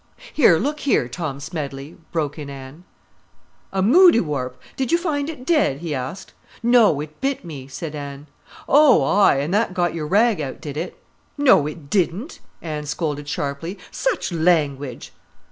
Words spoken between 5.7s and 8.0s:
he asked. "No, it bit me," said